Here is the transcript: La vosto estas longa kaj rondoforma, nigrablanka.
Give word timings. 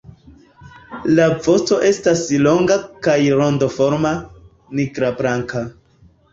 La 1.19 1.27
vosto 1.47 1.77
estas 1.91 2.25
longa 2.47 2.79
kaj 3.09 3.19
rondoforma, 3.43 4.17
nigrablanka. 4.83 5.67